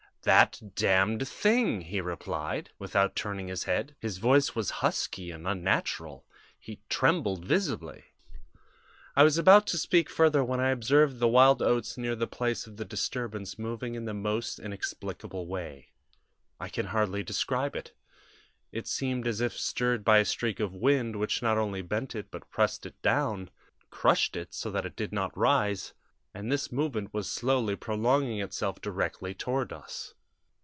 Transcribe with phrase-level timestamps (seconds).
[0.23, 3.95] "'That Damned Thing!' he replied, without turning his head.
[3.99, 6.27] His voice was husky and unnatural.
[6.59, 8.03] He trembled visibly.
[9.15, 12.67] "I was about to speak further, when I observed the wild oats near the place
[12.67, 15.87] of the disturbance moving in the most inexplicable way.
[16.59, 17.91] I can hardly describe it.
[18.71, 22.29] It seemed as if stirred by a streak of wind, which not only bent it,
[22.29, 23.49] but pressed it down
[23.89, 25.93] crushed it so that it did not rise,
[26.33, 30.13] and this movement was slowly prolonging itself directly toward us.